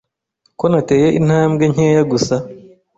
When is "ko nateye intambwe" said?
0.59-1.63